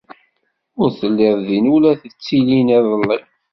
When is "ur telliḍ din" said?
0.81-1.71